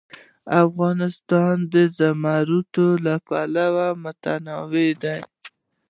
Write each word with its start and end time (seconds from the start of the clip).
افغانستان 0.65 1.55
د 1.73 1.75
زمرد 1.99 2.75
له 3.05 3.15
پلوه 3.27 3.87
متنوع 4.03 4.85
دی. 5.03 5.17